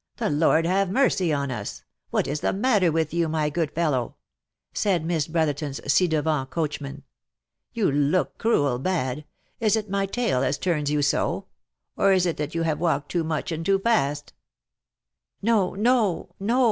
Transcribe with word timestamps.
"The 0.16 0.28
Lord 0.28 0.66
have 0.66 0.90
mercy 0.90 1.32
on 1.32 1.52
us! 1.52 1.84
what 2.10 2.26
is 2.26 2.40
the 2.40 2.52
matter 2.52 2.90
with 2.90 3.14
you, 3.14 3.28
my 3.28 3.48
good 3.48 3.70
fellow 3.70 4.16
V 4.72 4.76
said 4.80 5.04
Miss 5.04 5.28
Brotherton's 5.28 5.80
ci 5.86 6.08
devant 6.08 6.50
coachman." 6.50 7.04
You 7.74 7.88
look 7.88 8.38
cruel 8.38 8.80
bad! 8.80 9.24
Is 9.60 9.76
it 9.76 9.88
my 9.88 10.06
tale 10.06 10.42
as 10.42 10.58
turns 10.58 10.90
you 10.90 11.00
so? 11.00 11.46
or 11.96 12.10
is 12.12 12.26
it 12.26 12.38
that 12.38 12.56
you 12.56 12.62
have 12.64 12.80
walked 12.80 13.12
too 13.12 13.22
much 13.22 13.52
and 13.52 13.64
too 13.64 13.78
fast 13.78 14.32
V" 14.32 15.46
No, 15.46 15.76
no, 15.76 16.34
no 16.40 16.66